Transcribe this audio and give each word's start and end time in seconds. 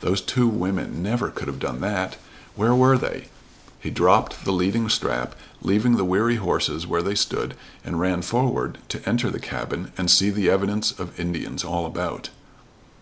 Those 0.00 0.20
two 0.20 0.48
women 0.48 1.02
never 1.02 1.30
could 1.30 1.48
have 1.48 1.58
done 1.58 1.80
that! 1.80 2.18
Where 2.56 2.74
were 2.74 2.98
they? 2.98 3.28
He 3.80 3.88
dropped 3.88 4.44
the 4.44 4.52
leading 4.52 4.90
strap, 4.90 5.34
leaving 5.62 5.96
the 5.96 6.04
weary 6.04 6.36
horses 6.36 6.86
where 6.86 7.00
they 7.00 7.14
stood, 7.14 7.54
and 7.82 7.98
ran 7.98 8.20
forward 8.20 8.76
to 8.90 9.00
enter 9.08 9.30
the 9.30 9.40
cabin 9.40 9.90
and 9.96 10.10
see 10.10 10.28
the 10.28 10.50
evidence 10.50 10.90
of 11.00 11.18
Indians 11.18 11.64
all 11.64 11.86
about. 11.86 12.28